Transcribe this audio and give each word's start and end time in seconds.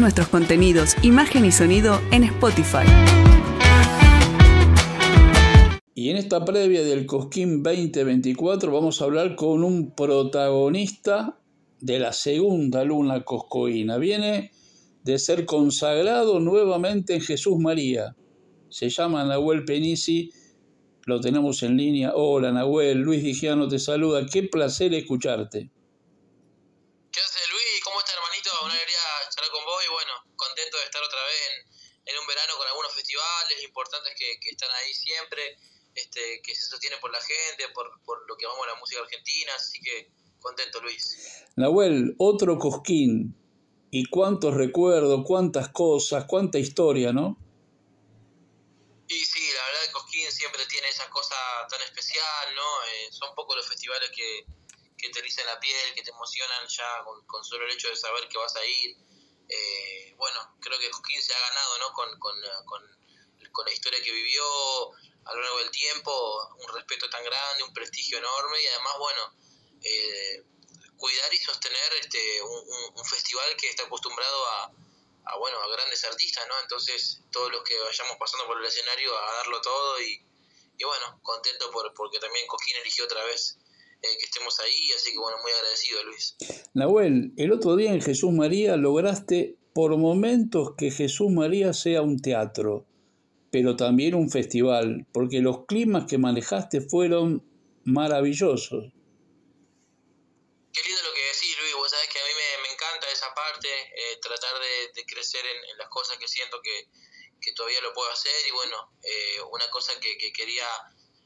nuestros 0.00 0.28
contenidos, 0.28 0.94
imagen 1.02 1.44
y 1.44 1.52
sonido 1.52 2.00
en 2.12 2.24
Spotify. 2.24 2.86
Y 5.94 6.10
en 6.10 6.16
esta 6.16 6.44
previa 6.44 6.82
del 6.84 7.06
Cosquín 7.06 7.62
2024 7.62 8.70
vamos 8.70 9.02
a 9.02 9.04
hablar 9.04 9.34
con 9.34 9.64
un 9.64 9.94
protagonista 9.96 11.38
de 11.80 11.98
la 11.98 12.12
segunda 12.12 12.84
luna 12.84 13.24
coscoína. 13.24 13.98
Viene 13.98 14.52
de 15.02 15.18
ser 15.18 15.44
consagrado 15.44 16.38
nuevamente 16.38 17.14
en 17.14 17.20
Jesús 17.20 17.58
María. 17.58 18.14
Se 18.68 18.90
llama 18.90 19.24
Nahuel 19.24 19.64
Penisi, 19.64 20.30
lo 21.06 21.20
tenemos 21.20 21.62
en 21.62 21.76
línea. 21.76 22.12
Hola 22.14 22.52
Nahuel, 22.52 22.98
Luis 22.98 23.24
Digiano 23.24 23.66
te 23.66 23.78
saluda. 23.78 24.26
Qué 24.26 24.44
placer 24.44 24.94
escucharte. 24.94 25.70
¿Qué 27.10 27.20
haces 27.20 27.48
Luis? 27.50 27.80
¿Cómo 27.82 27.98
estás 27.98 28.14
hermanito? 28.14 28.50
Una 28.62 28.74
alegría 28.74 29.00
charlar 29.34 29.50
con 29.50 29.64
vos 29.64 29.82
y 29.82 29.90
bueno, 29.90 30.12
contento 30.36 30.76
de 30.76 30.84
estar 30.84 31.02
otra 31.02 31.24
vez 31.24 31.40
en, 32.06 32.18
un 32.18 32.26
verano 32.26 32.52
con 32.56 32.68
algunos 32.68 32.94
que, 34.16 34.38
que 34.40 34.50
están 34.50 34.70
ahí 34.82 34.92
siempre 34.94 35.58
este, 35.94 36.40
que 36.42 36.54
se 36.54 36.66
sostiene 36.66 36.96
por 36.98 37.10
la 37.10 37.20
gente, 37.20 37.68
por, 37.74 38.00
por 38.04 38.26
lo 38.28 38.36
que 38.36 38.46
vamos 38.46 38.64
a 38.66 38.74
la 38.74 38.78
música 38.80 39.00
argentina, 39.00 39.52
así 39.56 39.80
que 39.80 40.10
contento 40.40 40.80
Luis. 40.80 41.44
Nahuel, 41.56 42.14
otro 42.18 42.58
cosquín, 42.58 43.34
y 43.90 44.04
cuántos 44.06 44.54
recuerdos, 44.54 45.24
cuántas 45.26 45.70
cosas, 45.70 46.24
cuánta 46.26 46.58
historia, 46.58 47.12
¿no? 47.12 47.36
Y 49.08 49.24
sí, 49.24 49.40
la 49.54 49.64
verdad 49.64 49.86
que 49.86 49.92
Cosquín 49.92 50.30
siempre 50.30 50.66
tiene 50.66 50.88
esa 50.88 51.08
cosa 51.08 51.34
tan 51.70 51.80
especial, 51.80 52.54
¿no? 52.54 52.84
Eh, 52.84 53.08
son 53.10 53.34
pocos 53.34 53.56
los 53.56 53.66
festivales 53.66 54.10
que, 54.14 54.44
que 54.98 55.08
te 55.08 55.18
erizan 55.20 55.46
la 55.46 55.58
piel, 55.58 55.94
que 55.94 56.02
te 56.02 56.10
emocionan 56.10 56.68
ya 56.68 57.04
con, 57.26 57.44
solo 57.44 57.64
el 57.64 57.72
hecho 57.72 57.88
de 57.88 57.96
saber 57.96 58.28
que 58.28 58.36
vas 58.36 58.54
a 58.56 58.64
ir. 58.66 58.96
Eh, 59.48 60.14
bueno, 60.18 60.56
creo 60.60 60.78
que 60.78 60.90
Cosquín 60.90 61.22
se 61.22 61.32
ha 61.32 61.40
ganado, 61.40 61.78
¿no? 61.78 61.92
Con, 61.94 62.18
con, 62.18 62.34
con, 62.66 62.97
con 63.52 63.66
la 63.66 63.72
historia 63.72 64.02
que 64.02 64.12
vivió, 64.12 64.42
a 65.24 65.34
lo 65.34 65.42
largo 65.42 65.58
del 65.58 65.70
tiempo, 65.70 66.10
un 66.58 66.74
respeto 66.74 67.08
tan 67.10 67.22
grande, 67.24 67.64
un 67.64 67.72
prestigio 67.74 68.18
enorme 68.18 68.62
y 68.62 68.66
además, 68.66 68.92
bueno, 68.98 69.22
eh, 69.82 70.44
cuidar 70.96 71.32
y 71.32 71.38
sostener 71.38 71.92
este 72.00 72.42
un, 72.42 73.04
festival 73.04 73.56
que 73.56 73.70
está 73.70 73.84
acostumbrado 73.84 74.46
a, 74.46 74.72
a, 75.26 75.38
bueno, 75.38 75.62
a 75.62 75.68
grandes 75.68 76.04
artistas, 76.04 76.46
¿no? 76.48 76.54
Entonces, 76.62 77.20
todos 77.30 77.52
los 77.52 77.62
que 77.62 77.78
vayamos 77.78 78.16
pasando 78.18 78.46
por 78.46 78.58
el 78.58 78.66
escenario 78.66 79.16
a 79.16 79.32
darlo 79.36 79.60
todo 79.60 80.00
y, 80.02 80.20
y 80.78 80.84
bueno, 80.84 81.20
contento 81.22 81.70
por 81.70 81.92
porque 81.94 82.18
también 82.18 82.46
Coquín 82.46 82.76
eligió 82.76 83.04
otra 83.04 83.24
vez 83.24 83.58
eh, 84.02 84.06
que 84.18 84.26
estemos 84.26 84.58
ahí, 84.60 84.92
así 84.96 85.12
que 85.12 85.18
bueno, 85.18 85.38
muy 85.42 85.52
agradecido 85.52 86.04
Luis. 86.04 86.36
Nahuel, 86.74 87.32
el 87.36 87.52
otro 87.52 87.76
día 87.76 87.92
en 87.92 88.00
Jesús 88.00 88.32
María 88.32 88.76
lograste 88.76 89.56
por 89.72 89.96
momentos 89.96 90.74
que 90.76 90.90
Jesús 90.90 91.30
María 91.30 91.72
sea 91.72 92.02
un 92.02 92.20
teatro 92.20 92.86
pero 93.50 93.76
también 93.76 94.14
un 94.14 94.30
festival, 94.30 95.06
porque 95.12 95.40
los 95.40 95.64
climas 95.66 96.04
que 96.06 96.18
manejaste 96.18 96.80
fueron 96.82 97.42
maravillosos. 97.84 98.92
Qué 100.72 100.82
lindo 100.82 101.02
lo 101.02 101.14
que 101.14 101.24
decís, 101.24 101.56
Luis. 101.60 101.74
Vos 101.74 101.90
sabés 101.90 102.08
que 102.08 102.20
a 102.20 102.24
mí 102.24 102.32
me, 102.62 102.72
encanta 102.72 103.10
esa 103.10 103.34
parte, 103.34 103.68
eh, 103.68 104.18
tratar 104.20 104.54
de, 104.94 105.04
crecer 105.06 105.44
en, 105.46 105.78
las 105.78 105.88
cosas 105.88 106.18
que 106.18 106.28
siento 106.28 106.60
que, 106.62 106.88
todavía 107.56 107.80
lo 107.80 107.94
puedo 107.94 108.10
hacer. 108.10 108.46
Y 108.46 108.50
bueno, 108.50 108.92
eh, 109.02 109.40
una 109.50 109.70
cosa 109.70 109.98
que, 109.98 110.16
quería 110.32 110.68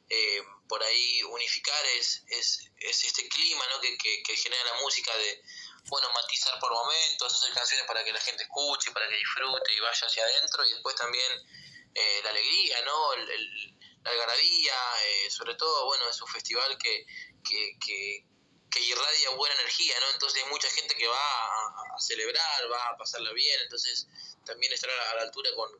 eh, 0.09 0.42
por 0.69 0.83
ahí 0.83 1.23
unificar 1.25 1.84
es, 1.98 2.23
es, 2.29 2.70
este 3.05 3.29
clima 3.29 3.64
¿no? 3.75 3.81
que, 3.81 3.97
que, 4.23 4.36
genera 4.36 4.64
la 4.64 4.81
música 4.81 5.12
de, 5.17 5.42
bueno, 5.89 6.09
matizar 6.14 6.59
por 6.61 6.73
momentos, 6.73 7.34
hacer 7.34 7.53
canciones 7.53 7.86
para 7.86 8.05
que 8.05 8.12
la 8.12 8.20
gente 8.20 8.45
escuche, 8.45 8.92
para 8.92 9.09
que 9.09 9.17
disfrute 9.17 9.75
y 9.75 9.81
vaya 9.81 10.07
hacia 10.07 10.23
adentro. 10.23 10.64
Y 10.64 10.73
después 10.75 10.95
también 10.95 11.33
eh, 11.95 12.21
la 12.25 12.31
alegría, 12.31 12.83
¿no? 12.85 13.12
El, 13.15 13.77
la 14.03 14.11
algarabía, 14.11 14.75
eh, 15.05 15.30
sobre 15.30 15.55
todo, 15.55 15.86
bueno, 15.86 16.08
es 16.08 16.20
un 16.20 16.29
festival 16.29 16.77
que, 16.79 17.07
que, 17.48 17.79
que, 17.80 18.25
irradia 18.80 19.30
buena 19.36 19.55
energía, 19.55 19.95
¿no? 20.01 20.11
Entonces 20.14 20.42
hay 20.42 20.51
mucha 20.51 20.69
gente 20.70 20.97
que 20.97 21.07
va 21.07 21.14
a, 21.17 21.98
celebrar, 22.01 22.70
va 22.70 22.89
a 22.89 22.97
pasarla 22.97 23.33
bien, 23.33 23.61
entonces 23.63 24.08
también 24.45 24.73
estar 24.73 24.91
a 24.91 25.14
la, 25.17 25.23
altura 25.23 25.51
con, 25.55 25.70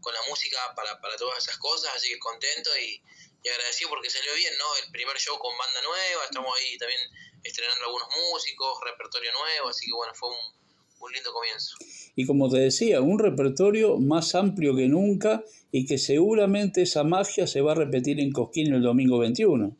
con, 0.00 0.12
la 0.12 0.22
música 0.28 0.58
para, 0.74 1.00
para 1.00 1.16
todas 1.16 1.38
esas 1.38 1.56
cosas, 1.58 1.94
así 1.94 2.08
que 2.08 2.18
contento 2.18 2.76
y, 2.78 3.00
y 3.44 3.48
agradecido 3.48 3.90
porque 3.90 4.10
salió 4.10 4.34
bien, 4.34 4.56
¿no? 4.58 4.76
El 4.76 4.90
primer 4.90 5.16
show 5.18 5.38
con 5.38 5.56
banda 5.56 5.82
nueva, 5.82 6.24
estamos 6.24 6.58
ahí 6.58 6.76
también 6.78 7.00
estrenando 7.44 7.84
algunos 7.84 8.08
músicos, 8.32 8.80
repertorio 8.82 9.32
nuevo, 9.32 9.68
así 9.68 9.86
que 9.86 9.92
bueno, 9.92 10.14
fue 10.14 10.30
un, 10.30 10.57
un 11.00 11.12
lindo 11.12 11.32
comienzo. 11.32 11.76
Y 12.16 12.26
como 12.26 12.48
te 12.50 12.58
decía, 12.58 13.00
un 13.00 13.18
repertorio 13.18 13.98
más 13.98 14.34
amplio 14.34 14.74
que 14.74 14.88
nunca 14.88 15.42
y 15.70 15.86
que 15.86 15.98
seguramente 15.98 16.82
esa 16.82 17.04
magia 17.04 17.46
se 17.46 17.60
va 17.60 17.72
a 17.72 17.74
repetir 17.76 18.20
en 18.20 18.32
Cosquín 18.32 18.74
el 18.74 18.82
domingo 18.82 19.18
21. 19.18 19.70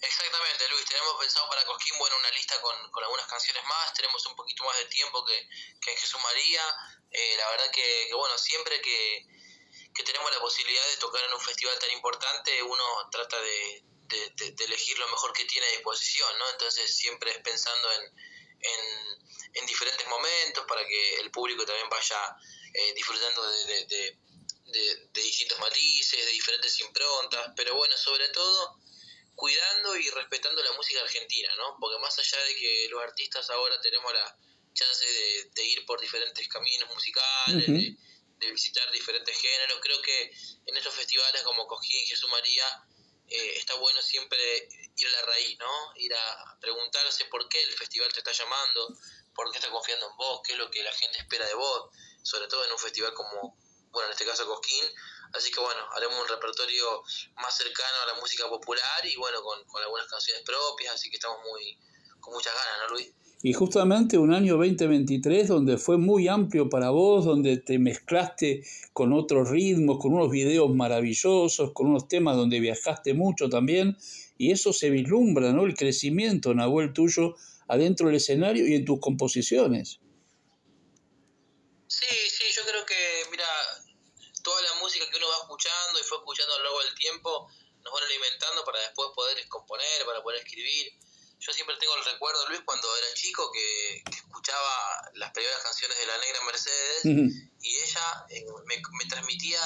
Exactamente, 0.00 0.62
Luis. 0.70 0.84
Tenemos 0.88 1.14
pensado 1.20 1.48
para 1.48 1.64
Cosquín, 1.66 1.94
bueno, 1.98 2.16
una 2.16 2.30
lista 2.30 2.54
con, 2.62 2.74
con 2.90 3.04
algunas 3.04 3.26
canciones 3.26 3.62
más. 3.68 3.92
Tenemos 3.94 4.24
un 4.26 4.36
poquito 4.36 4.64
más 4.64 4.78
de 4.78 4.86
tiempo 4.86 5.24
que, 5.24 5.36
que 5.80 5.90
en 5.90 5.98
Jesús 5.98 6.20
María. 6.22 6.62
Eh, 7.10 7.34
la 7.36 7.50
verdad 7.50 7.70
que, 7.72 8.08
bueno, 8.14 8.36
siempre 8.38 8.80
que, 8.80 9.26
que, 9.94 10.02
tenemos 10.04 10.30
la 10.32 10.40
posibilidad 10.40 10.86
de 10.94 11.00
tocar 11.00 11.22
en 11.24 11.34
un 11.34 11.40
festival 11.40 11.78
tan 11.78 11.90
importante, 11.90 12.62
uno 12.62 12.84
trata 13.10 13.36
de, 13.40 13.84
de, 14.08 14.52
de 14.52 14.64
elegir 14.64 14.98
lo 14.98 15.08
mejor 15.08 15.32
que 15.32 15.44
tiene 15.44 15.66
a 15.66 15.76
disposición, 15.76 16.28
¿no? 16.38 16.44
Entonces 16.52 16.94
siempre 16.94 17.30
es 17.32 17.38
pensando 17.38 17.88
en 17.92 18.16
en, 18.60 19.25
en 19.54 19.66
diferentes 19.66 20.06
momentos 20.06 20.64
para 20.66 20.86
que 20.86 21.20
el 21.20 21.30
público 21.30 21.64
también 21.64 21.88
vaya 21.88 22.36
eh, 22.74 22.92
disfrutando 22.94 23.50
de, 23.50 23.86
de, 23.86 24.18
de, 24.66 25.22
distintos 25.22 25.58
matices, 25.58 26.26
de 26.26 26.32
diferentes 26.32 26.80
improntas, 26.80 27.52
pero 27.56 27.74
bueno, 27.74 27.96
sobre 27.96 28.28
todo 28.30 28.78
cuidando 29.34 29.96
y 29.96 30.10
respetando 30.10 30.62
la 30.62 30.72
música 30.72 31.00
argentina, 31.02 31.54
¿no? 31.56 31.76
Porque 31.80 31.98
más 32.00 32.18
allá 32.18 32.42
de 32.44 32.54
que 32.56 32.88
los 32.90 33.02
artistas 33.02 33.48
ahora 33.50 33.80
tenemos 33.80 34.12
la 34.12 34.38
chance 34.72 35.06
de, 35.54 35.64
ir 35.64 35.84
por 35.86 36.00
diferentes 36.00 36.46
caminos 36.48 36.88
musicales, 36.90 37.66
de, 37.66 38.50
visitar 38.50 38.90
diferentes 38.92 39.36
géneros, 39.36 39.78
creo 39.80 40.00
que 40.02 40.30
en 40.66 40.76
estos 40.76 40.94
festivales 40.94 41.42
como 41.42 41.66
Cojín, 41.66 42.06
Jesús 42.06 42.30
María, 42.30 42.64
eh, 43.28 43.54
está 43.56 43.74
bueno 43.74 44.00
siempre 44.02 44.68
ir 44.96 45.06
a 45.06 45.10
la 45.10 45.22
raíz, 45.22 45.58
¿no? 45.58 45.92
Ir 45.96 46.14
a 46.14 46.58
preguntarse 46.60 47.24
por 47.26 47.48
qué 47.48 47.62
el 47.62 47.74
festival 47.74 48.12
te 48.12 48.18
está 48.18 48.32
llamando, 48.32 48.96
por 49.36 49.50
qué 49.52 49.58
está 49.58 49.70
confiando 49.70 50.10
en 50.10 50.16
vos, 50.16 50.40
qué 50.44 50.54
es 50.54 50.58
lo 50.58 50.70
que 50.70 50.82
la 50.82 50.92
gente 50.92 51.18
espera 51.18 51.46
de 51.46 51.54
vos, 51.54 51.90
sobre 52.22 52.48
todo 52.48 52.64
en 52.64 52.72
un 52.72 52.78
festival 52.78 53.12
como, 53.14 53.56
bueno, 53.92 54.08
en 54.08 54.12
este 54.12 54.24
caso 54.24 54.46
Cosquín. 54.46 54.84
Así 55.34 55.50
que 55.52 55.60
bueno, 55.60 55.80
haremos 55.92 56.18
un 56.22 56.28
repertorio 56.28 57.02
más 57.36 57.54
cercano 57.54 57.96
a 58.04 58.14
la 58.14 58.20
música 58.20 58.48
popular 58.48 59.04
y 59.04 59.14
bueno, 59.16 59.42
con, 59.42 59.62
con 59.64 59.82
algunas 59.82 60.06
canciones 60.06 60.42
propias, 60.44 60.94
así 60.94 61.10
que 61.10 61.16
estamos 61.16 61.38
muy 61.44 61.78
con 62.20 62.34
muchas 62.34 62.54
ganas, 62.54 62.88
¿no, 62.88 62.94
Luis? 62.96 63.12
Y 63.42 63.52
justamente 63.52 64.18
un 64.18 64.32
año 64.32 64.56
2023 64.56 65.48
donde 65.48 65.76
fue 65.76 65.98
muy 65.98 66.26
amplio 66.26 66.68
para 66.68 66.90
vos, 66.90 67.24
donde 67.24 67.58
te 67.58 67.78
mezclaste 67.78 68.64
con 68.92 69.12
otros 69.12 69.50
ritmos, 69.50 69.98
con 70.00 70.14
unos 70.14 70.30
videos 70.30 70.74
maravillosos, 70.74 71.72
con 71.72 71.88
unos 71.88 72.08
temas 72.08 72.36
donde 72.36 72.60
viajaste 72.60 73.12
mucho 73.14 73.48
también, 73.48 73.96
y 74.38 74.52
eso 74.52 74.72
se 74.72 74.90
vislumbra, 74.90 75.52
¿no? 75.52 75.64
El 75.64 75.74
crecimiento, 75.74 76.54
Nahuel, 76.54 76.92
tuyo 76.92 77.36
adentro 77.68 78.06
del 78.06 78.16
escenario 78.16 78.66
y 78.66 78.74
en 78.74 78.84
tus 78.84 79.00
composiciones. 79.00 80.00
Sí, 81.88 82.16
sí, 82.30 82.44
yo 82.54 82.62
creo 82.64 82.84
que, 82.84 83.24
mira, 83.30 83.46
toda 84.42 84.62
la 84.62 84.74
música 84.80 85.04
que 85.10 85.16
uno 85.16 85.28
va 85.28 85.36
escuchando 85.42 86.00
y 86.00 86.04
fue 86.04 86.18
escuchando 86.18 86.54
a 86.54 86.58
lo 86.58 86.64
largo 86.64 86.82
del 86.84 86.94
tiempo 86.94 87.48
nos 87.82 87.92
van 87.94 88.02
alimentando 88.02 88.64
para 88.64 88.80
después 88.80 89.08
poder 89.14 89.36
componer, 89.48 90.04
para 90.04 90.22
poder 90.22 90.40
escribir 90.42 90.92
yo 91.38 91.52
siempre 91.52 91.76
tengo 91.78 91.94
el 91.96 92.04
recuerdo, 92.04 92.48
Luis, 92.48 92.60
cuando 92.64 92.88
era 92.96 93.14
chico, 93.14 93.50
que, 93.52 94.02
escuchaba 94.16 95.10
las 95.14 95.32
primeras 95.32 95.62
canciones 95.62 95.96
de 95.98 96.06
la 96.06 96.18
Negra 96.18 96.40
Mercedes 96.44 97.04
y 97.60 97.76
ella 97.76 98.26
eh, 98.30 98.44
me, 98.66 99.06
transmitía 99.06 99.60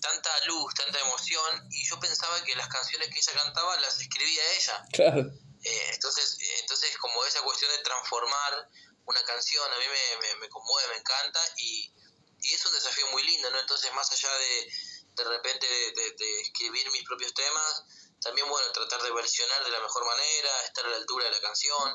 tanta 0.00 0.30
luz, 0.46 0.74
tanta 0.74 1.00
emoción 1.00 1.68
y 1.70 1.86
yo 1.88 1.98
pensaba 1.98 2.42
que 2.44 2.54
las 2.56 2.68
canciones 2.68 3.08
que 3.08 3.18
ella 3.18 3.32
cantaba 3.42 3.78
las 3.80 4.00
escribía 4.00 4.42
ella. 4.56 4.84
Claro. 4.92 5.30
Eh, 5.64 5.90
entonces, 5.94 6.36
entonces, 6.60 6.96
como 6.98 7.24
esa 7.24 7.40
cuestión 7.42 7.70
de 7.72 7.78
transformar 7.78 8.70
una 9.06 9.22
canción 9.24 9.70
a 9.72 9.78
mí 9.78 9.84
me, 9.88 10.34
me, 10.36 10.48
conmueve, 10.48 10.88
me 10.88 10.96
encanta 10.96 11.40
y, 11.56 11.92
y, 12.40 12.54
es 12.54 12.64
un 12.64 12.72
desafío 12.72 13.06
muy 13.08 13.22
lindo, 13.22 13.50
¿no? 13.50 13.60
Entonces, 13.60 13.92
más 13.94 14.10
allá 14.12 14.32
de 14.38 14.72
de 15.14 15.24
repente 15.24 15.66
de 15.66 16.40
escribir 16.40 16.90
mis 16.90 17.04
propios 17.04 17.32
temas, 17.34 17.84
también, 18.24 18.48
bueno, 18.48 18.72
tratar 18.72 19.02
de 19.02 19.12
versionar 19.12 19.62
de 19.64 19.70
la 19.70 19.80
mejor 19.80 20.04
manera, 20.06 20.62
estar 20.64 20.86
a 20.86 20.88
la 20.88 20.96
altura 20.96 21.26
de 21.26 21.30
la 21.30 21.40
canción. 21.40 21.94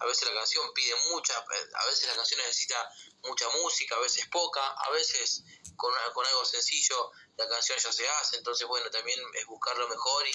A 0.00 0.06
veces 0.06 0.28
la 0.28 0.34
canción 0.34 0.72
pide 0.74 0.94
mucha, 1.10 1.36
a 1.38 1.86
veces 1.86 2.08
la 2.08 2.14
canción 2.14 2.40
necesita 2.40 2.90
mucha 3.22 3.48
música, 3.50 3.94
a 3.94 4.00
veces 4.00 4.26
poca, 4.28 4.60
a 4.66 4.90
veces 4.90 5.42
con, 5.76 5.92
con 6.14 6.26
algo 6.26 6.44
sencillo 6.44 7.10
la 7.36 7.48
canción 7.48 7.78
ya 7.78 7.92
se 7.92 8.08
hace. 8.08 8.36
Entonces, 8.38 8.66
bueno, 8.66 8.90
también 8.90 9.20
es 9.34 9.46
buscar 9.46 9.76
lo 9.78 9.88
mejor. 9.88 10.26
Y, 10.26 10.32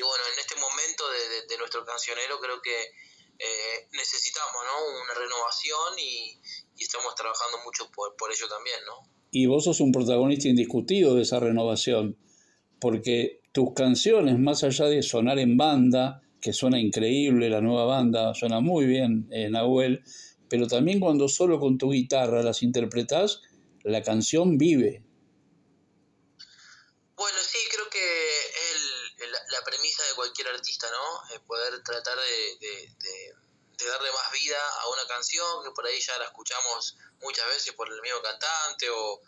y 0.00 0.02
bueno, 0.02 0.24
en 0.32 0.38
este 0.38 0.56
momento 0.56 1.04
de, 1.10 1.46
de, 1.46 1.58
nuestro 1.58 1.84
cancionero 1.84 2.40
creo 2.40 2.62
que 2.62 2.72
eh, 2.72 3.86
necesitamos 3.92 4.64
¿no? 4.64 5.02
una 5.04 5.12
renovación 5.12 5.98
y, 5.98 6.40
y 6.74 6.82
estamos 6.82 7.14
trabajando 7.14 7.58
mucho 7.66 7.90
por, 7.94 8.16
por 8.16 8.32
ello 8.32 8.48
también, 8.48 8.78
¿no? 8.86 9.06
Y 9.30 9.44
vos 9.44 9.64
sos 9.64 9.80
un 9.80 9.92
protagonista 9.92 10.48
indiscutido 10.48 11.14
de 11.14 11.22
esa 11.22 11.38
renovación, 11.38 12.16
porque 12.80 13.42
tus 13.52 13.74
canciones, 13.74 14.38
más 14.38 14.64
allá 14.64 14.86
de 14.86 15.02
sonar 15.02 15.38
en 15.38 15.58
banda, 15.58 16.22
que 16.40 16.54
suena 16.54 16.80
increíble 16.80 17.50
la 17.50 17.60
nueva 17.60 17.84
banda, 17.84 18.32
suena 18.32 18.60
muy 18.60 18.86
bien 18.86 19.28
en 19.30 19.48
eh, 19.48 19.50
Nahuel, 19.50 20.02
pero 20.48 20.66
también 20.66 20.98
cuando 20.98 21.28
solo 21.28 21.60
con 21.60 21.76
tu 21.76 21.92
guitarra 21.92 22.42
las 22.42 22.62
interpretas, 22.62 23.42
la 23.82 24.02
canción 24.02 24.56
vive. 24.56 25.04
Bueno, 27.16 27.38
sí, 27.42 27.58
creo 27.70 27.90
que 27.90 27.98
es 28.00 29.00
la 29.28 29.64
premisa 29.64 30.02
de 30.04 30.14
cualquier 30.30 30.48
artista, 30.54 30.88
¿no? 30.90 31.40
poder 31.46 31.82
tratar 31.82 32.16
de, 32.16 33.34
darle 33.78 34.12
más 34.12 34.32
vida 34.32 34.58
a 34.82 34.88
una 34.90 35.06
canción 35.06 35.64
que 35.64 35.70
por 35.72 35.86
ahí 35.86 35.98
ya 36.00 36.16
la 36.18 36.26
escuchamos 36.26 36.96
muchas 37.20 37.46
veces 37.46 37.72
por 37.72 37.88
el 37.88 38.00
mismo 38.00 38.20
cantante 38.22 38.88
o, 38.90 39.20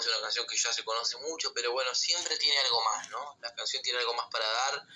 es 0.00 0.06
una 0.06 0.20
canción 0.20 0.46
que 0.46 0.56
ya 0.56 0.72
se 0.72 0.84
conoce 0.84 1.16
mucho, 1.18 1.52
pero 1.54 1.72
bueno, 1.72 1.94
siempre 1.94 2.36
tiene 2.36 2.58
algo 2.58 2.82
más, 2.84 3.08
¿no? 3.08 3.38
La 3.40 3.54
canción 3.54 3.82
tiene 3.82 3.98
algo 4.00 4.14
más 4.14 4.26
para 4.30 4.46
dar 4.46 4.86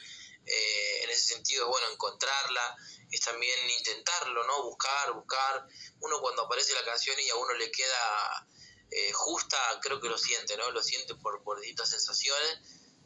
eh, 0.44 1.05
en 1.05 1.11
ese 1.11 1.34
sentido 1.34 1.69
bueno 1.69 1.88
encontrarla, 1.90 2.76
es 3.11 3.20
también 3.20 3.58
intentarlo, 3.70 4.44
¿no? 4.44 4.64
Buscar, 4.64 5.12
buscar. 5.14 5.66
Uno 6.00 6.20
cuando 6.20 6.43
aparece 6.43 6.75
la 6.75 6.84
canción 6.84 7.19
y 7.19 7.31
a 7.31 7.37
uno 7.37 7.55
le 7.55 7.70
queda 7.70 8.46
eh, 8.90 9.12
justa, 9.12 9.58
creo 9.81 10.00
que 10.00 10.08
lo 10.08 10.19
siente, 10.19 10.56
¿no? 10.58 10.70
Lo 10.70 10.82
siente 10.82 11.14
por, 11.14 11.43
por 11.43 11.61
distintas 11.61 11.88
sensaciones. 11.88 12.58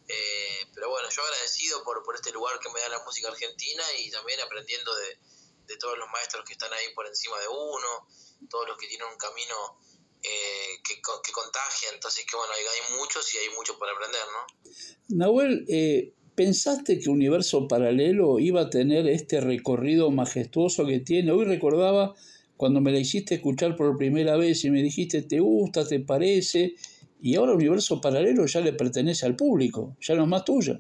Eh, 0.08 0.66
pero 0.75 0.88
bueno, 0.88 1.08
yo 1.10 1.22
agradecido 1.22 1.84
por, 1.84 2.02
por 2.02 2.14
este 2.16 2.32
lugar 2.32 2.58
que 2.58 2.70
me 2.70 2.81
da 2.81 2.88
la 2.88 3.05
música 3.05 3.28
argentina 3.28 3.84
y 3.99 4.10
también 4.10 4.40
aprendiendo 4.40 4.94
de, 4.94 5.19
de 5.66 5.76
todos 5.76 5.99
los 5.99 6.08
maestros 6.08 6.44
que 6.44 6.55
están 6.55 6.72
ahí 6.72 6.94
por 6.94 7.06
encima 7.06 7.38
de 7.38 7.49
uno, 7.49 8.08
todos 8.49 8.69
los 8.69 8.78
que 8.78 8.88
tienen 8.88 9.06
un 9.06 9.19
camino 9.19 9.78
que, 10.22 10.94
que 10.96 11.32
contagia. 11.32 11.90
Entonces, 11.93 12.25
que 12.25 12.37
bueno, 12.37 12.52
hay, 12.52 12.96
muchos 12.96 13.34
y 13.34 13.38
hay 13.38 13.50
mucho 13.55 13.78
por 13.78 13.88
aprender, 13.88 14.22
¿no? 14.32 14.75
Nahuel, 15.08 15.64
eh, 15.69 16.14
¿Pensaste 16.38 17.00
que 17.00 17.10
Universo 17.10 17.66
Paralelo 17.66 18.38
iba 18.38 18.60
a 18.60 18.70
tener 18.70 19.08
este 19.08 19.40
recorrido 19.40 20.12
majestuoso 20.12 20.87
que 20.87 21.00
tiene? 21.00 21.32
Hoy 21.32 21.44
recordaba 21.44 22.14
cuando 22.56 22.81
me 22.81 22.93
la 22.93 23.00
hiciste 23.00 23.34
escuchar 23.34 23.75
por 23.75 23.96
primera 23.96 24.37
vez 24.37 24.64
y 24.64 24.70
me 24.70 24.81
dijiste, 24.81 25.22
¿te 25.22 25.40
gusta? 25.40 25.84
¿Te 25.84 25.99
parece? 25.99 26.76
Y 27.20 27.37
ahora 27.37 27.53
Universo 27.53 28.00
Paralelo 28.00 28.47
ya 28.47 28.61
le 28.61 28.73
pertenece 28.73 29.26
al 29.26 29.35
público, 29.35 29.97
ya 30.00 30.15
no 30.15 30.23
es 30.23 30.29
más 30.29 30.44
tuya. 30.44 30.79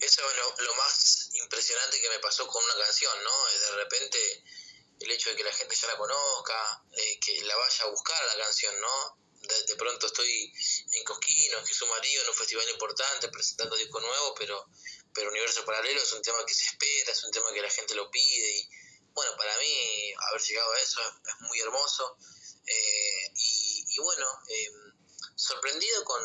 Eso 0.00 0.22
es 0.30 0.64
lo, 0.64 0.74
más 0.76 1.30
impresionante 1.34 2.00
que 2.00 2.08
me 2.10 2.18
pasó 2.20 2.46
con 2.46 2.62
una 2.62 2.84
canción, 2.84 3.12
¿no? 3.24 3.76
De 3.76 3.82
repente 3.82 4.18
el 5.00 5.10
hecho 5.10 5.30
de 5.30 5.36
que 5.36 5.44
la 5.44 5.52
gente 5.52 5.74
ya 5.74 5.88
la 5.88 5.96
conozca, 5.96 6.84
eh, 6.92 7.18
que 7.20 7.44
la 7.44 7.56
vaya 7.56 7.84
a 7.84 7.90
buscar 7.90 8.16
la 8.36 8.44
canción, 8.44 8.80
¿no? 8.80 9.26
de, 9.46 9.76
pronto 9.76 10.06
estoy 10.06 10.52
en 10.92 11.04
Cosquín 11.04 11.54
o 11.54 11.58
en 11.58 11.66
Jesús 11.66 11.88
María, 11.88 12.22
en 12.22 12.28
un 12.28 12.34
festival 12.34 12.68
importante, 12.70 13.28
presentando 13.28 13.76
disco 13.76 14.00
nuevo, 14.00 14.34
pero, 14.34 14.66
pero 15.12 15.30
Universo 15.30 15.64
Paralelo 15.64 16.00
es 16.02 16.12
un 16.12 16.22
tema 16.22 16.44
que 16.46 16.54
se 16.54 16.66
espera, 16.66 17.12
es 17.12 17.24
un 17.24 17.30
tema 17.30 17.52
que 17.52 17.62
la 17.62 17.70
gente 17.70 17.94
lo 17.94 18.10
pide 18.10 18.58
y 18.58 18.68
bueno, 19.12 19.34
para 19.36 19.56
mí 19.58 20.12
haber 20.28 20.42
llegado 20.42 20.72
a 20.72 20.80
eso 20.80 21.00
es, 21.00 21.40
muy 21.40 21.58
hermoso 21.60 22.18
eh, 22.66 23.32
y, 23.96 24.00
bueno, 24.00 24.26
eh, 24.48 24.70
sorprendido 25.34 26.04
con, 26.04 26.22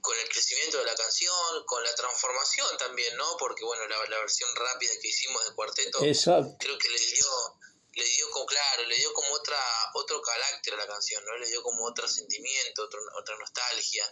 con 0.00 0.18
el 0.18 0.28
crecimiento 0.28 0.78
de 0.78 0.84
la 0.84 0.94
canción, 0.94 1.64
con 1.66 1.82
la 1.82 1.94
transformación 1.94 2.76
también, 2.78 3.16
¿no? 3.16 3.36
Porque 3.38 3.64
bueno, 3.64 3.86
la, 3.88 3.96
la 4.08 4.18
versión 4.18 4.54
rápida 4.54 4.92
que 5.00 5.08
hicimos 5.08 5.44
de 5.44 5.54
cuarteto, 5.54 5.98
creo 5.98 6.78
que 6.78 6.88
le 6.88 6.98
dio 6.98 7.58
le 7.98 8.04
dio 8.04 8.30
como, 8.30 8.46
claro, 8.46 8.84
le 8.84 8.94
dio 8.96 9.12
como 9.12 9.32
otra, 9.34 9.58
otro 9.94 10.22
carácter 10.22 10.74
a 10.74 10.76
la 10.76 10.86
canción, 10.86 11.24
¿no? 11.24 11.36
Le 11.36 11.48
dio 11.48 11.62
como 11.62 11.84
otro 11.84 12.06
sentimiento, 12.06 12.84
otro, 12.84 13.00
otra 13.18 13.36
nostalgia. 13.38 14.04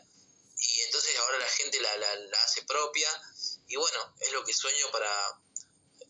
Y 0.59 0.81
entonces 0.83 1.17
ahora 1.19 1.39
la 1.39 1.49
gente 1.49 1.81
la, 1.81 1.97
la, 1.97 2.43
hace 2.43 2.63
propia. 2.63 3.09
Y 3.69 3.77
bueno, 3.77 4.15
es 4.19 4.33
lo 4.33 4.45
que 4.45 4.53
sueño 4.53 4.91
para, 4.91 5.41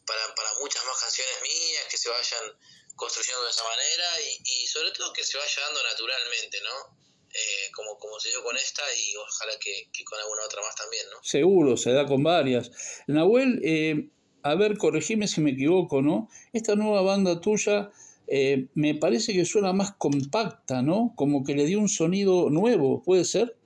para, 0.06 0.34
para 0.34 0.54
muchas 0.60 0.84
más 0.86 0.98
canciones 0.98 1.42
mías, 1.42 1.84
que 1.90 1.98
se 1.98 2.08
vayan 2.08 2.58
construyendo 2.96 3.44
de 3.44 3.50
esa 3.50 3.62
manera 3.62 4.08
y, 4.22 4.62
y 4.64 4.66
sobre 4.66 4.90
todo 4.92 5.12
que 5.12 5.22
se 5.22 5.38
vaya 5.38 5.62
dando 5.66 5.82
naturalmente, 5.84 6.58
¿no? 6.62 6.96
Eh, 7.32 7.70
como, 7.72 7.98
como 7.98 8.18
se 8.18 8.30
dio 8.30 8.42
con 8.42 8.56
esta 8.56 8.82
y 8.96 9.14
ojalá 9.16 9.52
que, 9.58 9.90
que, 9.92 10.04
con 10.04 10.18
alguna 10.18 10.44
otra 10.44 10.62
más 10.62 10.74
también, 10.74 11.04
¿no? 11.10 11.22
Seguro, 11.22 11.76
se 11.76 11.92
da 11.92 12.06
con 12.06 12.22
varias. 12.22 12.70
Nahuel, 13.06 13.60
eh, 13.62 14.08
a 14.42 14.54
ver, 14.54 14.78
corregime 14.78 15.28
si 15.28 15.42
me 15.42 15.50
equivoco, 15.50 16.00
¿no? 16.00 16.30
Esta 16.54 16.76
nueva 16.76 17.02
banda 17.02 17.40
tuya 17.40 17.90
eh, 18.28 18.68
me 18.74 18.94
parece 18.94 19.34
que 19.34 19.44
suena 19.44 19.72
más 19.72 19.92
compacta, 19.98 20.82
¿no? 20.82 21.12
Como 21.14 21.44
que 21.44 21.54
le 21.54 21.66
dio 21.66 21.78
un 21.78 21.88
sonido 21.88 22.48
nuevo, 22.48 23.02
¿puede 23.02 23.24
ser? 23.24 23.56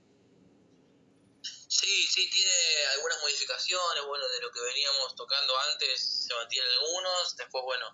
Sí, 1.42 2.06
sí, 2.08 2.28
tiene 2.28 2.50
algunas 2.96 3.20
modificaciones, 3.22 4.04
bueno, 4.08 4.28
de 4.28 4.40
lo 4.42 4.50
que 4.50 4.60
veníamos 4.60 5.14
tocando 5.14 5.52
antes 5.72 6.26
se 6.26 6.34
mantienen 6.34 6.68
algunos, 6.80 7.36
después, 7.36 7.64
bueno, 7.64 7.86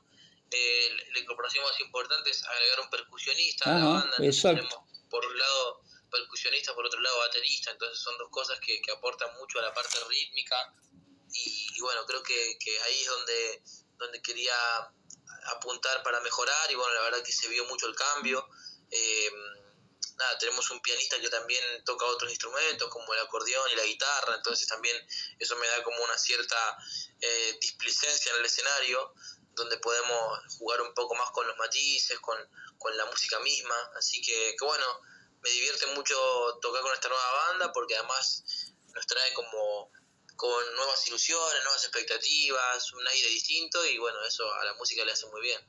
eh, 0.50 0.96
la 1.12 1.18
incorporación 1.18 1.64
más 1.64 1.78
importante 1.80 2.30
es 2.30 2.44
agregar 2.44 2.80
un 2.80 2.90
percusionista 2.90 3.64
a 3.64 3.78
la 3.78 3.84
banda, 3.84 4.16
exacto. 4.20 4.86
por 5.10 5.24
un 5.24 5.38
lado 5.38 5.82
percusionista, 6.10 6.74
por 6.74 6.86
otro 6.86 7.00
lado 7.00 7.18
baterista, 7.18 7.70
entonces 7.72 7.98
son 7.98 8.16
dos 8.18 8.28
cosas 8.30 8.58
que, 8.60 8.80
que 8.80 8.92
aportan 8.92 9.34
mucho 9.38 9.58
a 9.58 9.62
la 9.62 9.74
parte 9.74 9.98
rítmica 10.08 10.74
y, 11.32 11.80
bueno, 11.80 12.06
creo 12.06 12.22
que, 12.22 12.56
que, 12.58 12.80
ahí 12.82 13.00
es 13.02 13.08
donde, 13.08 13.62
donde 13.98 14.22
quería 14.22 14.54
apuntar 15.56 16.02
para 16.02 16.20
mejorar 16.20 16.70
y 16.70 16.74
bueno, 16.74 16.94
la 16.94 17.02
verdad 17.02 17.22
que 17.22 17.32
se 17.32 17.48
vio 17.48 17.64
mucho 17.66 17.86
el 17.86 17.94
cambio. 17.94 18.48
Eh, 18.90 19.30
nada, 20.16 20.38
tenemos 20.38 20.70
un 20.70 20.80
pianista 20.80 21.20
que 21.20 21.28
también 21.28 21.62
toca 21.84 22.06
otros 22.06 22.30
instrumentos 22.30 22.88
como 22.88 23.12
el 23.12 23.20
acordeón 23.20 23.70
y 23.72 23.76
la 23.76 23.84
guitarra, 23.84 24.36
entonces 24.36 24.66
también 24.66 24.96
eso 25.38 25.56
me 25.56 25.66
da 25.66 25.82
como 25.82 26.02
una 26.02 26.16
cierta 26.16 26.56
eh, 27.20 27.58
displicencia 27.60 28.32
en 28.32 28.38
el 28.38 28.46
escenario, 28.46 29.14
donde 29.56 29.78
podemos 29.78 30.56
jugar 30.58 30.82
un 30.82 30.94
poco 30.94 31.14
más 31.14 31.30
con 31.30 31.46
los 31.46 31.56
matices, 31.56 32.18
con, 32.20 32.36
con 32.78 32.96
la 32.96 33.06
música 33.06 33.40
misma, 33.40 33.74
así 33.96 34.20
que, 34.20 34.54
que 34.58 34.64
bueno, 34.64 34.84
me 35.42 35.50
divierte 35.50 35.86
mucho 35.94 36.14
tocar 36.60 36.82
con 36.82 36.92
esta 36.92 37.08
nueva 37.08 37.32
banda 37.48 37.72
porque 37.72 37.96
además 37.96 38.44
nos 38.94 39.06
trae 39.06 39.32
como 39.34 39.90
con 40.36 40.74
nuevas 40.76 41.06
ilusiones, 41.08 41.64
nuevas 41.64 41.82
expectativas, 41.84 42.92
un 42.92 43.08
aire 43.08 43.28
distinto 43.30 43.78
y 43.86 43.98
bueno, 43.98 44.18
eso 44.28 44.44
a 44.60 44.64
la 44.66 44.74
música 44.74 45.04
le 45.04 45.12
hace 45.12 45.26
muy 45.28 45.40
bien. 45.40 45.60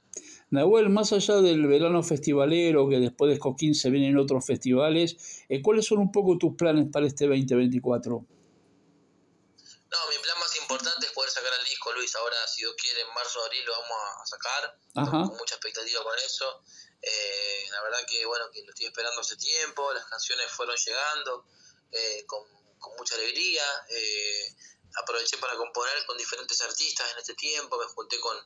Nahuel, 0.49 0.89
más 0.89 1.13
allá 1.13 1.37
del 1.37 1.65
verano 1.67 2.03
festivalero, 2.03 2.89
que 2.89 2.99
después 2.99 3.31
de 3.31 3.39
Coquín 3.39 3.75
se 3.75 3.89
vienen 3.89 4.17
otros 4.17 4.45
festivales, 4.45 5.45
eh, 5.49 5.61
¿cuáles 5.61 5.85
son 5.85 5.99
un 5.99 6.11
poco 6.11 6.37
tus 6.37 6.55
planes 6.55 6.87
para 6.91 7.07
este 7.07 7.27
2024? 7.27 8.11
No, 9.89 9.97
mi 10.09 10.17
plan 10.21 10.39
más 10.39 10.55
importante 10.59 11.05
es 11.05 11.13
poder 11.13 11.31
Ahora, 12.15 12.47
si 12.47 12.61
Dios 12.61 12.73
quiere, 12.77 13.01
en 13.01 13.13
marzo 13.13 13.41
o 13.41 13.45
abril 13.45 13.63
lo 13.65 13.71
vamos 13.73 13.97
a 14.21 14.25
sacar. 14.25 14.79
Con 14.93 15.37
mucha 15.37 15.55
expectativa 15.55 16.03
con 16.03 16.17
eso. 16.19 16.63
Eh, 17.01 17.67
la 17.71 17.81
verdad 17.83 18.05
que, 18.07 18.25
bueno, 18.25 18.49
que 18.51 18.63
lo 18.63 18.69
estoy 18.69 18.87
esperando 18.87 19.21
hace 19.21 19.37
tiempo. 19.37 19.93
Las 19.93 20.05
canciones 20.05 20.51
fueron 20.51 20.75
llegando 20.75 21.45
eh, 21.91 22.25
con 22.25 22.57
con 22.79 22.95
mucha 22.97 23.15
alegría. 23.15 23.63
Eh, 23.89 24.55
aproveché 24.95 25.37
para 25.37 25.55
componer 25.55 26.05
con 26.05 26.17
diferentes 26.17 26.59
artistas 26.61 27.11
en 27.11 27.17
este 27.19 27.33
tiempo, 27.35 27.77
me 27.77 27.85
junté 27.85 28.19
con, 28.19 28.37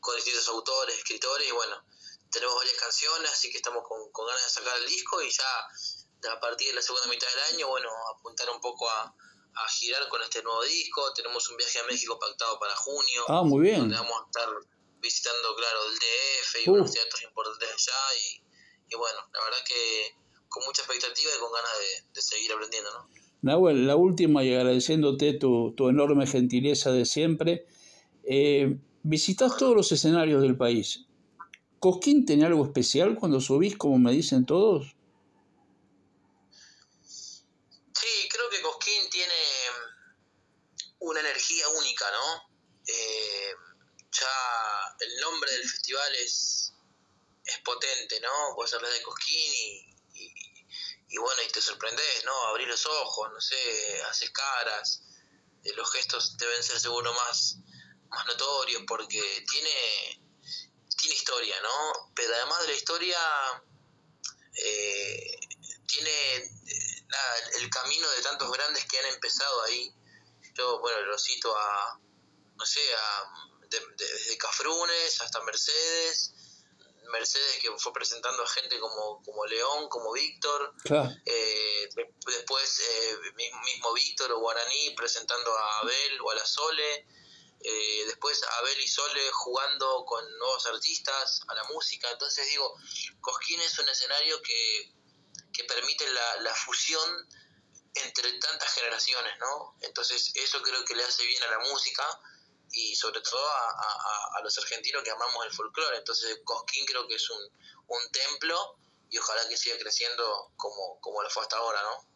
con 0.00 0.16
distintos 0.16 0.48
autores, 0.48 0.96
escritores 0.96 1.48
y 1.48 1.52
bueno, 1.52 1.84
tenemos 2.30 2.56
varias 2.56 2.76
canciones, 2.76 3.30
así 3.30 3.50
que 3.50 3.58
estamos 3.58 3.86
con, 3.86 4.10
con, 4.10 4.26
ganas 4.26 4.44
de 4.44 4.50
sacar 4.50 4.76
el 4.78 4.86
disco 4.86 5.22
y 5.22 5.30
ya 5.30 6.32
a 6.32 6.40
partir 6.40 6.68
de 6.68 6.74
la 6.74 6.82
segunda 6.82 7.06
mitad 7.08 7.28
del 7.28 7.54
año, 7.54 7.68
bueno, 7.68 7.90
apuntar 8.08 8.48
un 8.50 8.60
poco 8.60 8.88
a, 8.90 9.14
a 9.56 9.68
girar 9.68 10.08
con 10.08 10.22
este 10.22 10.42
nuevo 10.42 10.62
disco. 10.64 11.12
Tenemos 11.14 11.48
un 11.50 11.56
viaje 11.56 11.78
a 11.78 11.84
México 11.84 12.18
pactado 12.18 12.58
para 12.58 12.74
junio. 12.76 13.22
Ah, 13.28 13.42
muy 13.42 13.62
bien. 13.62 13.80
Donde 13.80 13.96
vamos 13.96 14.12
a 14.12 14.24
estar 14.26 14.48
visitando, 15.00 15.54
claro, 15.56 15.78
el 15.88 15.94
DF 15.94 16.66
y 16.66 16.70
unos 16.70 16.92
teatros 16.92 17.22
importantes 17.22 17.68
allá 17.68 18.18
y, 18.18 18.94
y, 18.94 18.96
bueno, 18.96 19.18
la 19.32 19.40
verdad 19.44 19.58
que 19.66 20.16
con 20.48 20.64
mucha 20.64 20.82
expectativa 20.82 21.30
y 21.36 21.40
con 21.40 21.52
ganas 21.52 21.72
de, 21.78 22.12
de 22.14 22.22
seguir 22.22 22.52
aprendiendo, 22.52 22.90
¿no? 22.92 23.24
Nahuel, 23.44 23.86
la 23.86 23.94
última 23.94 24.42
y 24.42 24.54
agradeciéndote 24.54 25.34
tu, 25.34 25.74
enorme 25.78 26.26
gentileza 26.26 26.90
de 26.92 27.04
siempre. 27.04 27.66
Eh, 28.24 28.78
visitas 29.02 29.58
todos 29.58 29.76
los 29.76 29.92
escenarios 29.92 30.40
del 30.40 30.56
país. 30.56 31.04
¿Cosquín 31.78 32.24
tiene 32.24 32.46
algo 32.46 32.64
especial 32.64 33.16
cuando 33.16 33.42
subís, 33.42 33.76
como 33.76 33.98
me 33.98 34.12
dicen 34.12 34.46
todos? 34.46 34.96
Sí, 37.02 38.28
creo 38.30 38.48
que 38.50 38.62
Cosquín 38.62 39.10
tiene 39.10 39.34
una 41.00 41.20
energía 41.44 41.68
única, 41.68 42.10
¿no? 42.10 42.50
Eh, 42.86 43.54
ya 44.12 44.96
el 45.00 45.20
nombre 45.20 45.50
del 45.52 45.68
festival 45.68 46.14
es, 46.16 46.72
es 47.44 47.58
potente, 47.58 48.20
¿no? 48.20 48.54
Puedes 48.54 48.72
hablar 48.74 48.92
de 48.92 49.02
Cosquín 49.02 49.54
y, 49.54 49.94
y 51.08 51.18
bueno, 51.18 51.42
y 51.42 51.52
te 51.52 51.60
sorprendes, 51.60 52.24
¿no? 52.24 52.46
Abrir 52.46 52.68
los 52.68 52.84
ojos, 52.86 53.30
no 53.32 53.40
sé, 53.40 54.02
haces 54.10 54.30
caras, 54.30 55.02
eh, 55.64 55.72
los 55.74 55.90
gestos 55.92 56.36
deben 56.38 56.62
ser 56.62 56.80
seguro 56.80 57.12
más, 57.12 57.56
más 58.08 58.26
notorios 58.26 58.82
porque 58.86 59.44
tiene, 59.50 60.22
tiene 60.96 61.14
historia, 61.14 61.60
¿no? 61.60 62.12
Pero 62.14 62.34
además 62.34 62.62
de 62.62 62.68
la 62.68 62.74
historia, 62.74 63.18
eh, 64.56 65.38
tiene 65.86 66.50
nada, 67.06 67.36
el 67.60 67.70
camino 67.70 68.10
de 68.10 68.22
tantos 68.22 68.50
grandes 68.50 68.84
que 68.86 68.98
han 68.98 69.06
empezado 69.06 69.62
ahí. 69.64 69.94
Yo, 70.54 70.78
bueno, 70.80 71.00
lo 71.02 71.18
cito 71.18 71.56
a, 71.56 71.98
no 72.56 72.64
sé, 72.64 72.80
a, 72.94 73.68
desde 73.68 74.38
Cafrunes 74.38 75.20
hasta 75.20 75.42
Mercedes, 75.42 76.34
Mercedes 77.10 77.58
que 77.60 77.70
fue 77.78 77.92
presentando 77.92 78.42
a 78.42 78.48
gente 78.48 78.78
como, 78.78 79.22
como 79.22 79.44
León, 79.46 79.88
como 79.88 80.12
Víctor, 80.12 80.74
eh, 81.26 81.88
después 82.26 82.80
eh, 82.80 83.18
mismo, 83.36 83.92
Víctor 83.92 84.32
o 84.32 84.40
Guaraní 84.40 84.90
presentando 84.96 85.56
a 85.56 85.78
Abel 85.80 86.20
o 86.22 86.30
a 86.30 86.34
la 86.34 86.46
Sole, 86.46 87.06
eh, 87.60 88.04
después 88.06 88.42
Abel 88.60 88.80
y 88.80 88.88
Sole 88.88 89.30
jugando 89.32 90.04
con 90.04 90.38
nuevos 90.38 90.66
artistas, 90.66 91.40
a 91.48 91.54
la 91.54 91.64
música, 91.64 92.10
entonces 92.10 92.46
digo, 92.48 92.74
Cosquín 93.20 93.60
es 93.60 93.78
un 93.78 93.88
escenario 93.88 94.40
que, 94.42 94.92
que 95.52 95.64
permite 95.64 96.10
la, 96.12 96.36
la 96.40 96.54
fusión 96.54 97.28
entre 97.94 98.32
tantas 98.38 98.72
generaciones, 98.74 99.32
¿no? 99.40 99.76
Entonces 99.80 100.32
eso 100.34 100.60
creo 100.62 100.84
que 100.84 100.94
le 100.94 101.04
hace 101.04 101.24
bien 101.24 101.42
a 101.44 101.50
la 101.50 101.58
música 101.70 102.02
y 102.72 102.94
sobre 102.96 103.20
todo 103.20 103.40
a, 103.40 104.40
los 104.42 104.58
argentinos 104.58 105.02
que 105.02 105.10
amamos 105.10 105.46
el 105.46 105.52
folclore. 105.52 105.98
Entonces 105.98 106.40
Cosquín 106.44 106.84
creo 106.86 107.06
que 107.06 107.14
es 107.14 107.30
un, 107.30 107.38
un 107.88 108.12
templo 108.12 108.56
y 109.10 109.18
ojalá 109.18 109.48
que 109.48 109.56
siga 109.56 109.76
creciendo 109.78 110.52
como, 110.56 110.98
como 111.00 111.22
lo 111.22 111.30
fue 111.30 111.42
hasta 111.42 111.56
ahora, 111.56 111.78
¿no? 111.82 112.14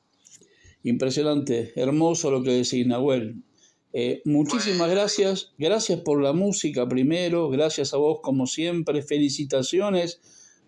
Impresionante, 0.83 1.73
hermoso 1.77 2.31
lo 2.31 2.43
que 2.43 2.51
decís, 2.51 2.87
Nahuel. 2.87 3.43
Eh, 3.93 4.21
muchísimas 4.25 4.91
gracias, 4.91 5.53
gracias 5.57 6.01
por 6.01 6.23
la 6.23 6.33
música 6.33 6.87
primero, 6.87 7.49
gracias 7.49 7.95
a 7.95 7.97
vos 7.97 8.19
como 8.23 8.47
siempre, 8.47 9.03
felicitaciones 9.03 10.21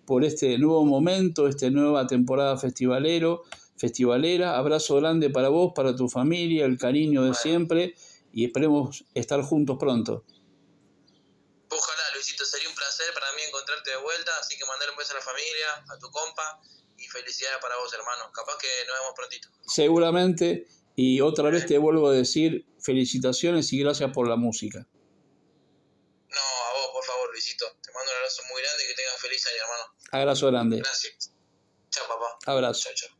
por 0.06 0.24
este 0.24 0.56
nuevo 0.58 0.84
momento, 0.84 1.46
esta 1.46 1.68
nueva 1.70 2.06
temporada 2.06 2.56
festivalero, 2.56 3.42
festivalera, 3.80 4.58
abrazo 4.58 4.96
grande 4.96 5.30
para 5.30 5.48
vos, 5.48 5.72
para 5.74 5.96
tu 5.96 6.08
familia, 6.08 6.66
el 6.66 6.76
cariño 6.76 7.22
de 7.24 7.32
siempre 7.32 7.94
y 8.30 8.44
esperemos 8.44 9.04
estar 9.14 9.40
juntos 9.40 9.78
pronto. 9.80 10.24
Ojalá, 11.70 12.02
Luisito, 12.14 12.44
sería 12.44 12.68
un 12.68 12.74
placer 12.74 13.06
para 13.14 13.32
mí 13.32 13.42
encontrarte 13.48 13.90
de 13.90 13.96
vuelta, 13.96 14.32
así 14.38 14.58
que 14.58 14.66
mandar 14.66 14.90
un 14.90 14.96
beso 14.96 15.12
a 15.12 15.16
la 15.16 15.22
familia, 15.22 15.68
a 15.88 15.98
tu 15.98 16.10
compa 16.10 16.60
y 16.98 17.08
felicidades 17.08 17.58
para 17.62 17.76
vos, 17.78 17.92
hermano. 17.94 18.30
Capaz 18.32 18.58
que 18.58 18.68
nos 18.86 18.98
vemos 18.98 19.14
prontito. 19.16 19.48
Seguramente, 19.66 20.66
y 20.94 21.22
otra 21.22 21.48
vez 21.48 21.64
te 21.64 21.78
vuelvo 21.78 22.08
a 22.08 22.12
decir 22.12 22.66
felicitaciones 22.80 23.72
y 23.72 23.80
gracias 23.80 24.10
por 24.12 24.28
la 24.28 24.36
música. 24.36 24.80
No, 26.28 26.46
a 26.68 26.72
vos, 26.74 26.90
por 26.92 27.04
favor, 27.04 27.30
Luisito. 27.30 27.64
Te 27.80 27.92
mando 27.92 28.10
un 28.10 28.16
abrazo 28.18 28.42
muy 28.52 28.60
grande 28.60 28.84
y 28.84 28.88
que 28.88 28.94
tengas 28.94 29.20
feliz 29.20 29.46
año, 29.46 29.56
hermano. 29.62 29.84
Abrazo 30.12 30.46
grande. 30.48 30.76
Gracias. 30.78 31.32
Chao, 31.88 32.06
papá. 32.06 32.38
Abrazo. 32.44 32.82
Chao, 32.82 32.94
chao. 32.94 33.19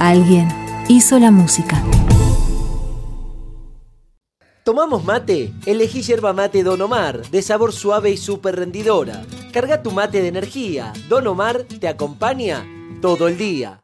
Alguien 0.00 0.48
hizo 0.88 1.18
la 1.18 1.30
música. 1.30 1.82
¿Tomamos 4.64 5.04
mate? 5.04 5.52
Elegí 5.66 6.02
yerba 6.02 6.32
mate 6.32 6.62
Don 6.62 6.80
Omar, 6.80 7.22
de 7.30 7.42
sabor 7.42 7.72
suave 7.72 8.10
y 8.10 8.16
súper 8.16 8.56
rendidora. 8.56 9.24
Carga 9.52 9.82
tu 9.82 9.92
mate 9.92 10.20
de 10.22 10.28
energía. 10.28 10.92
Don 11.08 11.26
Omar 11.26 11.64
te 11.64 11.86
acompaña 11.86 12.66
todo 13.00 13.28
el 13.28 13.38
día. 13.38 13.83